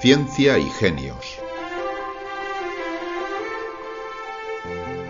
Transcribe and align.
Ciencia 0.00 0.56
y 0.56 0.64
Genios. 0.70 1.38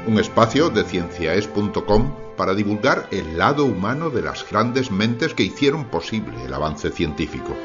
Un 0.09 0.19
espacio 0.19 0.69
de 0.69 0.83
cienciaes.com 0.83 2.13
para 2.37 2.55
divulgar 2.55 3.07
el 3.13 3.39
lado 3.39 3.67
humano 3.67 4.11
de 4.11 4.23
las 4.23 4.51
grandes 4.51 4.91
mentes 4.91 5.33
que 5.33 5.45
hicieron 5.45 5.85
posible 5.85 6.45
el 6.45 6.53
avance 6.53 6.91
científico. 6.91 7.57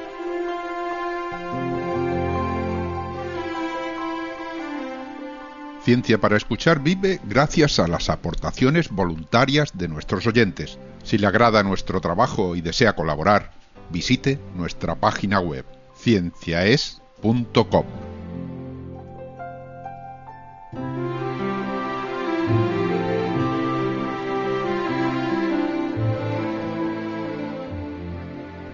Ciencia 5.81 6.21
para 6.21 6.37
Escuchar 6.37 6.79
vive 6.79 7.19
gracias 7.23 7.79
a 7.79 7.87
las 7.87 8.11
aportaciones 8.11 8.91
voluntarias 8.91 9.75
de 9.75 9.87
nuestros 9.87 10.27
oyentes. 10.27 10.77
Si 11.03 11.17
le 11.17 11.25
agrada 11.25 11.63
nuestro 11.63 11.99
trabajo 12.01 12.55
y 12.55 12.61
desea 12.61 12.93
colaborar, 12.93 13.49
visite 13.89 14.39
nuestra 14.55 14.93
página 14.93 15.39
web 15.39 15.65
cienciaes.com. 15.97 17.04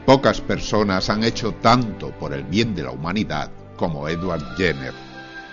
Pocas 0.06 0.42
personas 0.42 1.10
han 1.10 1.24
hecho 1.24 1.54
tanto 1.62 2.12
por 2.12 2.34
el 2.34 2.44
bien 2.44 2.76
de 2.76 2.84
la 2.84 2.92
humanidad 2.92 3.50
como 3.78 4.10
Edward 4.10 4.44
Jenner. 4.58 4.94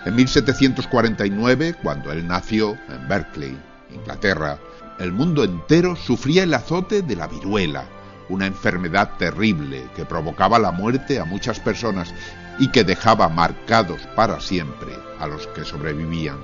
En 0.04 0.16
1749, 0.16 1.76
cuando 1.80 2.10
él 2.10 2.26
nació 2.26 2.76
en 2.88 3.06
Berkeley, 3.08 3.56
Inglaterra, 3.94 4.58
el 4.98 5.12
mundo 5.12 5.44
entero 5.44 5.94
sufría 5.94 6.42
el 6.42 6.54
azote 6.54 7.02
de 7.02 7.14
la 7.14 7.28
viruela, 7.28 7.84
una 8.28 8.46
enfermedad 8.46 9.10
terrible 9.18 9.88
que 9.96 10.04
provocaba 10.04 10.58
la 10.58 10.72
muerte 10.72 11.18
a 11.18 11.24
muchas 11.24 11.60
personas 11.60 12.12
y 12.58 12.68
que 12.68 12.84
dejaba 12.84 13.28
marcados 13.28 14.00
para 14.14 14.40
siempre 14.40 14.92
a 15.18 15.26
los 15.26 15.46
que 15.48 15.64
sobrevivían. 15.64 16.38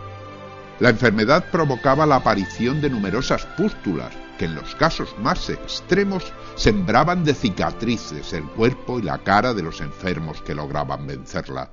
La 0.81 0.91
enfermedad 0.91 1.45
provocaba 1.51 2.07
la 2.07 2.17
aparición 2.17 2.81
de 2.81 2.91
numerosas 2.91 3.47
pústulas 3.57 4.13
que 4.39 4.47
en 4.47 4.55
los 4.55 4.75
casos 4.75 5.15
más 5.21 5.49
extremos 5.49 6.33
sembraban 6.57 7.25
de 7.25 7.35
cicatrices 7.35 8.33
el 8.33 8.45
cuerpo 8.45 8.99
y 8.99 9.03
la 9.03 9.19
cara 9.19 9.55
de 9.55 9.63
los 9.63 9.81
enfermos 9.81 10.43
que 10.43 10.55
lograban 10.55 11.07
vencerla. 11.07 11.71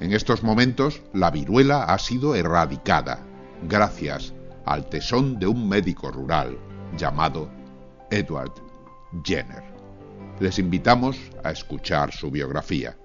En 0.00 0.12
estos 0.12 0.42
momentos, 0.42 1.00
la 1.14 1.30
viruela 1.30 1.84
ha 1.84 1.98
sido 1.98 2.34
erradicada 2.34 3.20
gracias 3.62 4.34
al 4.66 4.86
tesón 4.90 5.38
de 5.38 5.46
un 5.46 5.66
médico 5.66 6.10
rural 6.10 6.58
llamado 6.98 7.48
Edward 8.10 8.65
Jenner. 9.24 9.62
Les 10.40 10.58
invitamos 10.58 11.16
a 11.42 11.50
escuchar 11.50 12.12
su 12.12 12.30
biografía. 12.30 12.96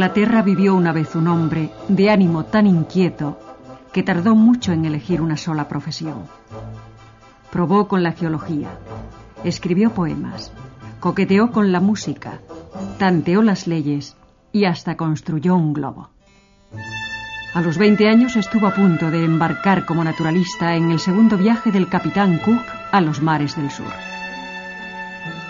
Inglaterra 0.00 0.40
vivió 0.40 0.74
una 0.76 0.92
vez 0.92 1.14
un 1.14 1.28
hombre 1.28 1.68
de 1.88 2.08
ánimo 2.08 2.44
tan 2.44 2.66
inquieto 2.66 3.38
que 3.92 4.02
tardó 4.02 4.34
mucho 4.34 4.72
en 4.72 4.84
elegir 4.84 5.20
una 5.20 5.36
sola 5.36 5.68
profesión. 5.68 6.24
Probó 7.50 7.88
con 7.88 8.02
la 8.02 8.12
geología, 8.12 8.68
escribió 9.44 9.92
poemas, 9.92 10.52
coqueteó 11.00 11.50
con 11.50 11.72
la 11.72 11.80
música, 11.80 12.40
tanteó 12.98 13.42
las 13.42 13.66
leyes 13.66 14.16
y 14.52 14.64
hasta 14.64 14.96
construyó 14.96 15.56
un 15.56 15.72
globo. 15.72 16.10
A 17.52 17.62
los 17.62 17.78
20 17.78 18.08
años 18.08 18.36
estuvo 18.36 18.68
a 18.68 18.74
punto 18.74 19.10
de 19.10 19.24
embarcar 19.24 19.84
como 19.84 20.04
naturalista 20.04 20.76
en 20.76 20.92
el 20.92 21.00
segundo 21.00 21.36
viaje 21.36 21.72
del 21.72 21.88
capitán 21.88 22.38
Cook 22.38 22.62
a 22.92 23.00
los 23.00 23.20
mares 23.20 23.56
del 23.56 23.70
sur. 23.70 23.90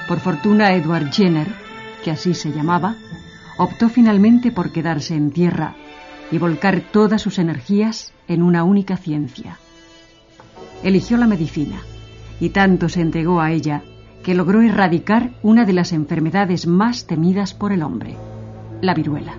Por 0.08 0.18
fortuna, 0.18 0.72
Edward 0.72 1.12
Jenner, 1.12 1.48
que 2.02 2.10
así 2.10 2.32
se 2.32 2.52
llamaba, 2.52 2.94
optó 3.58 3.90
finalmente 3.90 4.50
por 4.50 4.72
quedarse 4.72 5.14
en 5.14 5.30
tierra 5.30 5.74
y 6.30 6.38
volcar 6.38 6.82
todas 6.92 7.22
sus 7.22 7.38
energías 7.38 8.12
en 8.28 8.42
una 8.42 8.64
única 8.64 8.96
ciencia. 8.96 9.58
Eligió 10.82 11.16
la 11.16 11.26
medicina 11.26 11.80
y 12.40 12.50
tanto 12.50 12.88
se 12.88 13.00
entregó 13.00 13.40
a 13.40 13.52
ella 13.52 13.82
que 14.22 14.34
logró 14.34 14.62
erradicar 14.62 15.30
una 15.42 15.64
de 15.64 15.72
las 15.72 15.92
enfermedades 15.92 16.66
más 16.66 17.06
temidas 17.06 17.54
por 17.54 17.72
el 17.72 17.82
hombre, 17.82 18.16
la 18.80 18.94
viruela. 18.94 19.34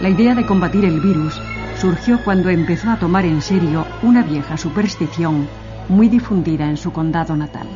La 0.00 0.08
idea 0.08 0.34
de 0.34 0.46
combatir 0.46 0.84
el 0.84 1.00
virus 1.00 1.40
surgió 1.78 2.18
cuando 2.24 2.50
empezó 2.50 2.90
a 2.90 2.98
tomar 2.98 3.24
en 3.24 3.42
serio 3.42 3.86
una 4.02 4.22
vieja 4.22 4.56
superstición 4.56 5.46
muy 5.88 6.08
difundida 6.08 6.68
en 6.68 6.76
su 6.76 6.92
condado 6.92 7.36
natal. 7.36 7.66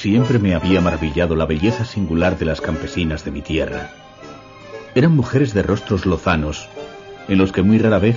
Siempre 0.00 0.38
me 0.38 0.54
había 0.54 0.80
maravillado 0.80 1.36
la 1.36 1.44
belleza 1.44 1.84
singular 1.84 2.38
de 2.38 2.46
las 2.46 2.62
campesinas 2.62 3.22
de 3.24 3.30
mi 3.32 3.42
tierra. 3.42 3.90
Eran 4.94 5.14
mujeres 5.14 5.52
de 5.52 5.62
rostros 5.62 6.06
lozanos, 6.06 6.70
en 7.28 7.36
los 7.36 7.52
que 7.52 7.62
muy 7.62 7.78
rara 7.78 7.98
vez 7.98 8.16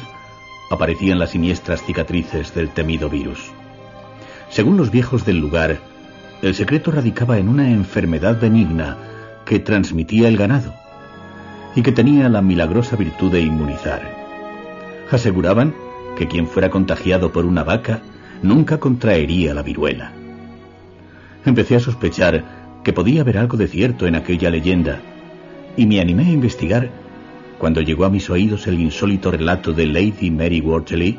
aparecían 0.72 1.20
las 1.20 1.32
siniestras 1.32 1.84
cicatrices 1.84 2.56
del 2.56 2.70
temido 2.70 3.10
virus. 3.10 3.52
Según 4.50 4.78
los 4.78 4.92
viejos 4.92 5.26
del 5.26 5.40
lugar, 5.40 5.80
el 6.42 6.56
secreto 6.56 6.92
radicaba 6.92 7.38
en 7.38 7.50
una 7.50 7.70
enfermedad 7.70 8.40
benigna 8.40 8.98
que 9.46 9.60
transmitía 9.60 10.30
el 10.30 10.38
ganado 10.38 10.74
y 11.76 11.82
que 11.82 11.92
tenía 11.92 12.30
la 12.30 12.42
milagrosa 12.42 12.96
virtud 12.96 13.32
de 13.32 13.42
inmunizar. 13.42 14.02
Aseguraban 15.12 15.76
que 16.16 16.28
quien 16.28 16.48
fuera 16.48 16.70
contagiado 16.70 17.32
por 17.34 17.46
una 17.46 17.64
vaca 17.64 18.00
nunca 18.44 18.80
contraería 18.80 19.54
la 19.54 19.64
viruela. 19.64 20.12
Empecé 21.46 21.76
a 21.76 21.80
sospechar 21.80 22.82
que 22.84 22.94
podía 22.94 23.22
haber 23.22 23.38
algo 23.38 23.58
de 23.58 23.68
cierto 23.68 24.06
en 24.06 24.16
aquella 24.16 24.50
leyenda 24.50 25.02
y 25.76 25.86
me 25.86 26.00
animé 26.00 26.26
a 26.26 26.32
investigar 26.32 26.90
cuando 27.58 27.82
llegó 27.82 28.06
a 28.06 28.10
mis 28.10 28.30
oídos 28.30 28.68
el 28.68 28.80
insólito 28.80 29.32
relato 29.32 29.74
de 29.74 29.88
Lady 29.88 30.30
Mary 30.30 30.62
Wortley, 30.62 31.18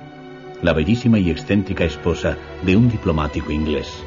la 0.63 0.73
bellísima 0.73 1.19
y 1.19 1.31
excéntrica 1.31 1.85
esposa 1.85 2.37
de 2.65 2.77
un 2.77 2.89
diplomático 2.89 3.51
inglés. 3.51 4.05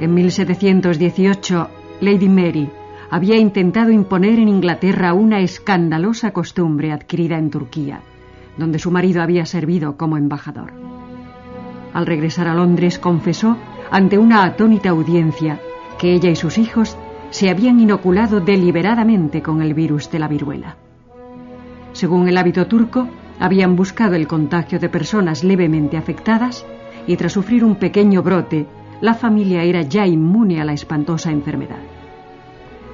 En 0.00 0.12
1718, 0.12 1.68
Lady 2.00 2.28
Mary 2.28 2.68
había 3.10 3.36
intentado 3.36 3.92
imponer 3.92 4.40
en 4.40 4.48
Inglaterra 4.48 5.14
una 5.14 5.40
escandalosa 5.40 6.32
costumbre 6.32 6.90
adquirida 6.90 7.38
en 7.38 7.50
Turquía, 7.50 8.00
donde 8.56 8.80
su 8.80 8.90
marido 8.90 9.22
había 9.22 9.46
servido 9.46 9.96
como 9.96 10.16
embajador. 10.16 10.72
Al 11.92 12.06
regresar 12.06 12.48
a 12.48 12.54
Londres 12.54 12.98
confesó 12.98 13.56
ante 13.90 14.18
una 14.18 14.42
atónita 14.42 14.90
audiencia 14.90 15.60
que 15.96 16.12
ella 16.12 16.30
y 16.30 16.36
sus 16.36 16.58
hijos 16.58 16.96
se 17.30 17.48
habían 17.48 17.78
inoculado 17.78 18.40
deliberadamente 18.40 19.42
con 19.42 19.62
el 19.62 19.74
virus 19.74 20.10
de 20.10 20.18
la 20.18 20.26
viruela. 20.26 20.76
Según 21.92 22.28
el 22.28 22.36
hábito 22.36 22.66
turco, 22.66 23.08
habían 23.38 23.76
buscado 23.76 24.16
el 24.16 24.26
contagio 24.26 24.80
de 24.80 24.88
personas 24.88 25.44
levemente 25.44 25.96
afectadas 25.96 26.66
y 27.06 27.16
tras 27.16 27.32
sufrir 27.32 27.64
un 27.64 27.76
pequeño 27.76 28.22
brote 28.22 28.66
la 29.00 29.14
familia 29.14 29.62
era 29.62 29.82
ya 29.82 30.06
inmune 30.06 30.60
a 30.60 30.64
la 30.64 30.72
espantosa 30.72 31.30
enfermedad. 31.30 31.82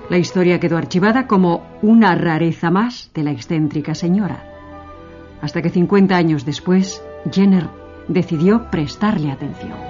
La 0.08 0.18
historia 0.18 0.58
quedó 0.58 0.76
archivada 0.76 1.26
como 1.26 1.62
una 1.82 2.14
rareza 2.14 2.70
más 2.70 3.10
de 3.14 3.22
la 3.22 3.30
excéntrica 3.30 3.94
señora, 3.94 4.44
hasta 5.40 5.62
que 5.62 5.70
50 5.70 6.16
años 6.16 6.44
después, 6.44 7.02
Jenner 7.30 7.68
decidió 8.08 8.70
prestarle 8.70 9.30
atención. 9.30 9.89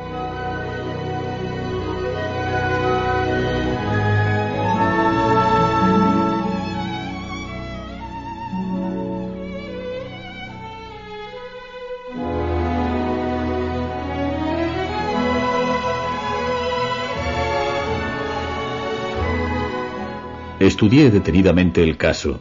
Estudié 20.71 21.11
detenidamente 21.11 21.83
el 21.83 21.97
caso 21.97 22.39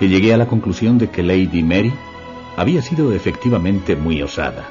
y 0.00 0.08
llegué 0.08 0.34
a 0.34 0.36
la 0.36 0.46
conclusión 0.46 0.98
de 0.98 1.08
que 1.08 1.22
Lady 1.22 1.62
Mary 1.62 1.90
había 2.58 2.82
sido 2.82 3.14
efectivamente 3.14 3.96
muy 3.96 4.20
osada. 4.20 4.68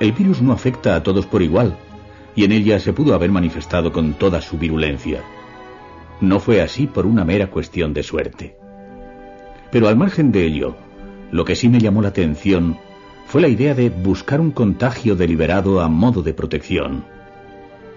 El 0.00 0.12
virus 0.12 0.40
no 0.40 0.54
afecta 0.54 0.96
a 0.96 1.02
todos 1.02 1.26
por 1.26 1.42
igual, 1.42 1.76
y 2.34 2.44
en 2.44 2.52
ella 2.52 2.80
se 2.80 2.94
pudo 2.94 3.14
haber 3.14 3.30
manifestado 3.30 3.92
con 3.92 4.14
toda 4.14 4.40
su 4.40 4.56
virulencia. 4.56 5.22
No 6.22 6.40
fue 6.40 6.62
así 6.62 6.86
por 6.86 7.04
una 7.04 7.26
mera 7.26 7.50
cuestión 7.50 7.92
de 7.92 8.02
suerte. 8.02 8.56
Pero 9.70 9.86
al 9.86 9.98
margen 9.98 10.32
de 10.32 10.46
ello, 10.46 10.76
lo 11.30 11.44
que 11.44 11.56
sí 11.56 11.68
me 11.68 11.78
llamó 11.78 12.00
la 12.00 12.08
atención 12.08 12.78
fue 13.26 13.42
la 13.42 13.48
idea 13.48 13.74
de 13.74 13.90
buscar 13.90 14.40
un 14.40 14.52
contagio 14.52 15.14
deliberado 15.14 15.82
a 15.82 15.90
modo 15.90 16.22
de 16.22 16.32
protección. 16.32 17.04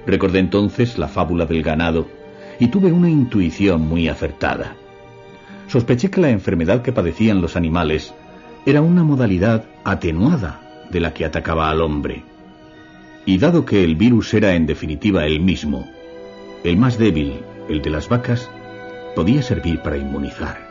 Recordé 0.05 0.39
entonces 0.39 0.97
la 0.97 1.07
fábula 1.07 1.45
del 1.45 1.63
ganado 1.63 2.19
y 2.59 2.67
tuve 2.67 2.91
una 2.91 3.09
intuición 3.09 3.87
muy 3.87 4.07
acertada. 4.07 4.75
Sospeché 5.67 6.09
que 6.09 6.21
la 6.21 6.29
enfermedad 6.29 6.81
que 6.81 6.91
padecían 6.91 7.41
los 7.41 7.55
animales 7.55 8.13
era 8.65 8.81
una 8.81 9.03
modalidad 9.03 9.65
atenuada 9.83 10.87
de 10.91 10.99
la 10.99 11.13
que 11.13 11.25
atacaba 11.25 11.69
al 11.69 11.81
hombre. 11.81 12.23
Y 13.25 13.37
dado 13.37 13.65
que 13.65 13.83
el 13.83 13.95
virus 13.95 14.33
era 14.33 14.53
en 14.55 14.65
definitiva 14.65 15.25
el 15.25 15.39
mismo, 15.39 15.87
el 16.63 16.77
más 16.77 16.97
débil, 16.97 17.39
el 17.69 17.81
de 17.81 17.89
las 17.89 18.09
vacas, 18.09 18.49
podía 19.15 19.41
servir 19.41 19.79
para 19.81 19.97
inmunizar. 19.97 20.70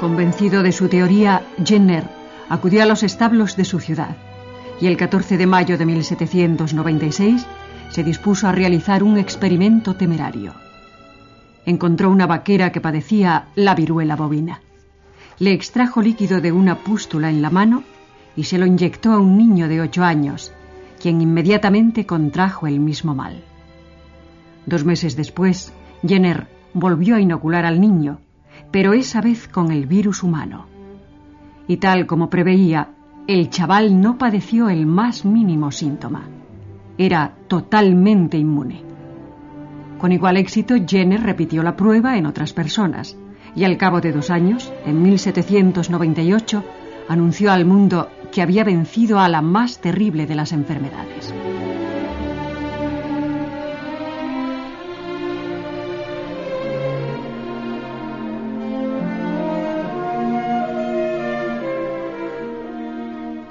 Convencido 0.00 0.62
de 0.62 0.72
su 0.72 0.88
teoría, 0.88 1.42
Jenner 1.62 2.04
acudió 2.48 2.82
a 2.82 2.86
los 2.86 3.02
establos 3.02 3.54
de 3.56 3.66
su 3.66 3.80
ciudad 3.80 4.16
y 4.80 4.86
el 4.86 4.96
14 4.96 5.36
de 5.36 5.46
mayo 5.46 5.76
de 5.76 5.84
1796 5.84 7.46
se 7.90 8.02
dispuso 8.02 8.48
a 8.48 8.52
realizar 8.52 9.02
un 9.02 9.18
experimento 9.18 9.96
temerario. 9.96 10.54
Encontró 11.66 12.08
una 12.10 12.26
vaquera 12.26 12.72
que 12.72 12.80
padecía 12.80 13.48
la 13.56 13.74
viruela 13.74 14.16
bovina. 14.16 14.62
Le 15.38 15.52
extrajo 15.52 16.00
líquido 16.00 16.40
de 16.40 16.50
una 16.50 16.76
pústula 16.78 17.28
en 17.28 17.42
la 17.42 17.50
mano 17.50 17.84
y 18.36 18.44
se 18.44 18.56
lo 18.56 18.64
inyectó 18.64 19.12
a 19.12 19.18
un 19.18 19.36
niño 19.36 19.68
de 19.68 19.82
ocho 19.82 20.02
años, 20.02 20.50
quien 20.98 21.20
inmediatamente 21.20 22.06
contrajo 22.06 22.66
el 22.66 22.80
mismo 22.80 23.14
mal. 23.14 23.44
Dos 24.64 24.82
meses 24.82 25.14
después, 25.14 25.74
Jenner 26.02 26.46
volvió 26.72 27.16
a 27.16 27.20
inocular 27.20 27.66
al 27.66 27.82
niño 27.82 28.20
pero 28.70 28.92
esa 28.92 29.20
vez 29.20 29.48
con 29.48 29.70
el 29.70 29.86
virus 29.86 30.22
humano. 30.22 30.66
Y 31.66 31.78
tal 31.78 32.06
como 32.06 32.30
preveía, 32.30 32.90
el 33.26 33.50
chaval 33.50 34.00
no 34.00 34.18
padeció 34.18 34.68
el 34.68 34.86
más 34.86 35.24
mínimo 35.24 35.70
síntoma. 35.70 36.28
Era 36.98 37.32
totalmente 37.48 38.36
inmune. 38.38 38.82
Con 39.98 40.12
igual 40.12 40.36
éxito, 40.36 40.74
Jenner 40.86 41.22
repitió 41.22 41.62
la 41.62 41.76
prueba 41.76 42.16
en 42.16 42.26
otras 42.26 42.52
personas 42.52 43.16
y 43.54 43.64
al 43.64 43.76
cabo 43.76 44.00
de 44.00 44.12
dos 44.12 44.30
años, 44.30 44.72
en 44.86 45.02
1798, 45.02 46.64
anunció 47.08 47.52
al 47.52 47.64
mundo 47.64 48.08
que 48.32 48.42
había 48.42 48.64
vencido 48.64 49.18
a 49.18 49.28
la 49.28 49.42
más 49.42 49.80
terrible 49.80 50.26
de 50.26 50.34
las 50.34 50.52
enfermedades. 50.52 51.34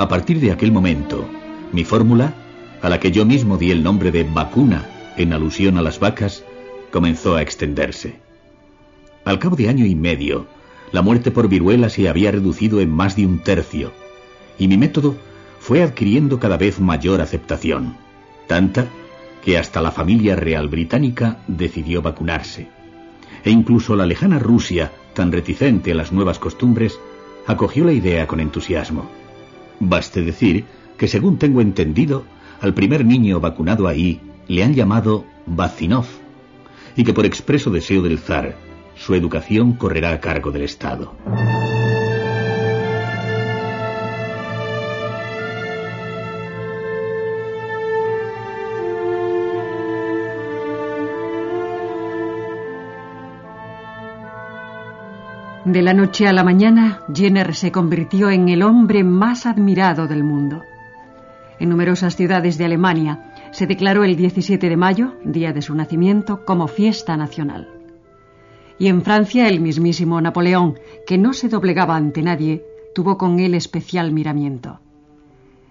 A 0.10 0.18
partir 0.18 0.40
de 0.40 0.52
aquel 0.52 0.72
momento, 0.72 1.30
mi 1.72 1.84
fórmula, 1.84 2.34
a 2.82 2.90
la 2.90 3.00
que 3.00 3.12
yo 3.12 3.28
mismo 3.28 3.60
di 3.60 3.70
el 3.70 3.84
nombre 3.84 4.10
de 4.10 4.24
vacuna 4.24 4.90
en 5.18 5.34
alusión 5.34 5.78
a 5.78 5.84
las 5.84 6.00
vacas, 6.00 6.44
comenzó 6.92 7.36
a 7.36 7.44
extenderse. 7.44 8.16
Al 9.24 9.38
cabo 9.38 9.56
de 9.56 9.70
año 9.70 9.86
y 9.86 9.94
medio, 9.94 10.48
la 10.92 11.04
muerte 11.04 11.30
por 11.30 11.48
viruela 11.48 11.90
se 11.90 12.10
había 12.10 12.32
reducido 12.32 12.82
en 12.82 12.90
más 12.90 13.16
de 13.16 13.28
un 13.28 13.38
tercio, 13.44 13.92
y 14.58 14.68
mi 14.68 14.80
método 14.80 15.16
fue 15.60 15.84
adquiriendo 15.84 16.40
cada 16.40 16.58
vez 16.58 16.80
mayor 16.80 17.22
aceptación, 17.22 17.96
tanta 18.48 18.88
que 19.46 19.60
hasta 19.60 19.80
la 19.80 19.92
familia 19.92 20.36
real 20.36 20.70
británica 20.70 21.38
decidió 21.48 22.02
vacunarse, 22.02 22.68
e 23.44 23.52
incluso 23.52 23.96
la 23.96 24.08
lejana 24.08 24.40
Rusia, 24.40 24.92
tan 25.14 25.32
reticente 25.32 25.92
a 25.92 25.96
las 25.96 26.12
nuevas 26.12 26.40
costumbres, 26.40 27.00
acogió 27.46 27.86
la 27.86 27.94
idea 27.94 28.26
con 28.26 28.40
entusiasmo. 28.40 29.19
Baste 29.80 30.22
decir 30.22 30.66
que, 30.98 31.08
según 31.08 31.38
tengo 31.38 31.62
entendido, 31.62 32.26
al 32.62 32.74
primer 32.74 33.06
niño 33.06 33.40
vacunado 33.40 33.88
ahí 33.88 34.20
le 34.48 34.64
han 34.64 34.74
llamado 34.74 35.26
Bazinov 35.46 36.06
y 36.96 37.04
que 37.04 37.14
por 37.14 37.26
expreso 37.26 37.70
deseo 37.70 38.02
del 38.02 38.20
zar, 38.20 38.56
su 38.96 39.16
educación 39.16 39.74
correrá 39.74 40.12
a 40.12 40.20
cargo 40.20 40.52
del 40.52 40.64
Estado. 40.64 41.16
De 55.66 55.82
la 55.82 55.94
noche 55.94 56.26
a 56.26 56.32
la 56.32 56.46
mañana, 56.46 57.02
Jenner 57.14 57.54
se 57.54 57.70
convirtió 57.70 58.30
en 58.30 58.48
el 58.48 58.64
hombre 58.64 59.04
más 59.04 59.46
admirado 59.46 60.08
del 60.08 60.24
mundo. 60.24 60.64
En 61.60 61.68
numerosas 61.68 62.16
ciudades 62.16 62.58
de 62.58 62.64
Alemania 62.64 63.34
se 63.52 63.68
declaró 63.68 64.06
el 64.06 64.16
17 64.16 64.70
de 64.70 64.78
mayo, 64.78 65.16
día 65.26 65.52
de 65.52 65.62
su 65.62 65.76
nacimiento, 65.76 66.46
como 66.46 66.70
fiesta 66.70 67.18
nacional. 67.18 67.68
Y 68.78 68.88
en 68.88 69.02
Francia 69.02 69.50
el 69.50 69.60
mismísimo 69.60 70.22
Napoleón, 70.22 70.80
que 71.06 71.18
no 71.18 71.34
se 71.34 71.50
doblegaba 71.50 71.98
ante 71.98 72.22
nadie, 72.22 72.64
tuvo 72.96 73.18
con 73.18 73.40
él 73.40 73.54
especial 73.54 74.14
miramiento. 74.14 74.80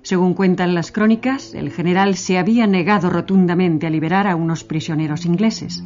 Según 0.02 0.34
cuentan 0.34 0.74
las 0.74 0.92
crónicas, 0.92 1.54
el 1.54 1.70
general 1.70 2.16
se 2.16 2.36
había 2.36 2.66
negado 2.66 3.08
rotundamente 3.08 3.86
a 3.86 3.90
liberar 3.90 4.26
a 4.26 4.36
unos 4.36 4.64
prisioneros 4.64 5.24
ingleses, 5.24 5.82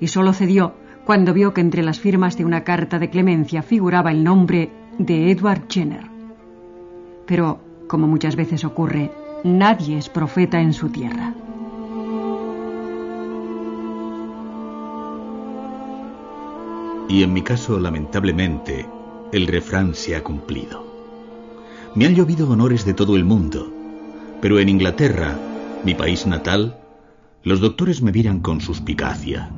y 0.00 0.08
solo 0.08 0.34
cedió 0.34 0.74
cuando 1.04 1.34
vio 1.34 1.52
que 1.52 1.60
entre 1.60 1.82
las 1.82 1.98
firmas 1.98 2.36
de 2.36 2.44
una 2.44 2.64
carta 2.64 2.98
de 2.98 3.10
clemencia 3.10 3.62
figuraba 3.62 4.10
el 4.12 4.22
nombre 4.22 4.70
de 4.98 5.30
Edward 5.30 5.62
Jenner. 5.68 6.04
Pero, 7.26 7.60
como 7.88 8.06
muchas 8.06 8.36
veces 8.36 8.64
ocurre, 8.64 9.10
nadie 9.44 9.98
es 9.98 10.08
profeta 10.08 10.60
en 10.60 10.72
su 10.72 10.90
tierra. 10.90 11.34
Y 17.08 17.22
en 17.22 17.32
mi 17.32 17.42
caso, 17.42 17.78
lamentablemente, 17.78 18.86
el 19.32 19.46
refrán 19.46 19.94
se 19.94 20.16
ha 20.16 20.22
cumplido. 20.22 20.86
Me 21.94 22.06
han 22.06 22.14
llovido 22.14 22.48
honores 22.48 22.86
de 22.86 22.94
todo 22.94 23.16
el 23.16 23.24
mundo, 23.24 23.70
pero 24.40 24.58
en 24.58 24.68
Inglaterra, 24.68 25.36
mi 25.84 25.94
país 25.94 26.26
natal, 26.26 26.78
los 27.42 27.60
doctores 27.60 28.00
me 28.00 28.12
miran 28.12 28.40
con 28.40 28.60
suspicacia 28.60 29.50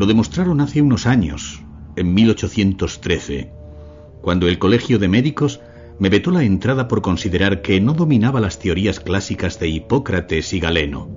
lo 0.00 0.06
demostraron 0.06 0.62
hace 0.62 0.80
unos 0.80 1.06
años, 1.06 1.62
en 1.94 2.14
1813, 2.14 3.52
cuando 4.22 4.48
el 4.48 4.58
Colegio 4.58 4.98
de 4.98 5.08
Médicos 5.08 5.60
me 5.98 6.08
vetó 6.08 6.30
la 6.30 6.42
entrada 6.42 6.88
por 6.88 7.02
considerar 7.02 7.60
que 7.60 7.82
no 7.82 7.92
dominaba 7.92 8.40
las 8.40 8.58
teorías 8.58 8.98
clásicas 8.98 9.60
de 9.60 9.68
Hipócrates 9.68 10.54
y 10.54 10.58
Galeno. 10.58 11.10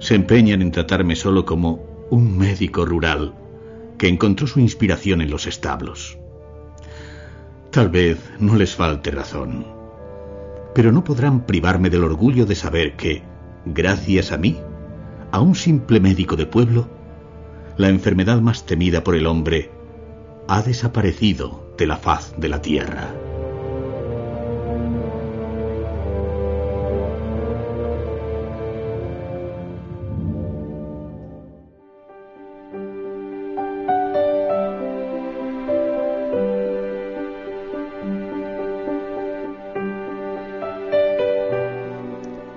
Se 0.00 0.16
empeñan 0.16 0.62
en 0.62 0.72
tratarme 0.72 1.14
solo 1.14 1.46
como 1.46 2.06
un 2.10 2.36
médico 2.36 2.84
rural 2.84 3.34
que 3.98 4.08
encontró 4.08 4.48
su 4.48 4.58
inspiración 4.58 5.20
en 5.20 5.30
los 5.30 5.46
establos. 5.46 6.18
Tal 7.70 7.88
vez 7.88 8.18
no 8.40 8.56
les 8.56 8.74
falte 8.74 9.12
razón, 9.12 9.64
pero 10.74 10.90
no 10.90 11.04
podrán 11.04 11.46
privarme 11.46 11.88
del 11.88 12.02
orgullo 12.02 12.46
de 12.46 12.56
saber 12.56 12.96
que, 12.96 13.22
gracias 13.64 14.32
a 14.32 14.38
mí, 14.38 14.56
a 15.30 15.40
un 15.40 15.54
simple 15.54 16.00
médico 16.00 16.34
de 16.34 16.46
pueblo, 16.46 16.95
la 17.76 17.88
enfermedad 17.88 18.40
más 18.40 18.64
temida 18.64 19.04
por 19.04 19.14
el 19.14 19.26
hombre, 19.26 19.70
ha 20.48 20.62
desaparecido 20.62 21.74
de 21.76 21.86
la 21.86 21.96
faz 21.96 22.34
de 22.38 22.48
la 22.48 22.62
tierra. 22.62 23.14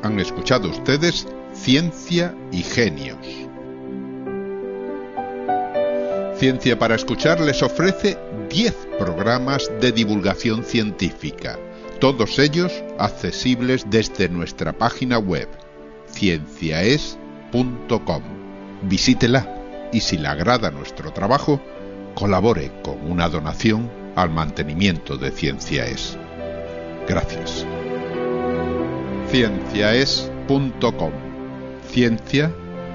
Han 0.01 0.19
escuchado 0.19 0.69
ustedes 0.69 1.27
Ciencia 1.53 2.33
y 2.51 2.63
Genios 2.63 3.49
Ciencia 6.39 6.79
para 6.79 6.96
Escuchar 6.96 7.41
les 7.41 7.62
ofrece 7.62 8.17
10 8.50 8.74
programas 8.98 9.69
de 9.81 9.91
divulgación 9.91 10.63
científica, 10.63 11.60
todos 12.00 12.39
ellos 12.39 12.72
accesibles 12.98 13.86
desde 13.89 14.29
nuestra 14.29 14.72
página 14.72 15.19
web 15.19 15.50
cienciaes.com. 16.10 18.24
Visítela 18.84 19.53
y 19.91 20.00
si 20.00 20.17
le 20.17 20.29
agrada 20.29 20.72
nuestro 20.72 21.12
trabajo, 21.12 21.62
colabore 22.15 22.72
con 22.84 23.12
una 23.12 23.27
donación 23.27 23.91
al 24.15 24.29
mantenimiento 24.29 25.17
de 25.17 25.31
Cienciaes. 25.31 26.17
Gracias. 27.05 27.65
Cienciaes.com. 29.29 31.12
Ciencia 31.91 32.50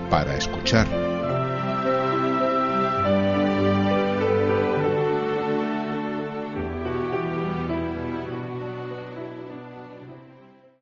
para 0.08 0.34
escuchar. 0.34 1.03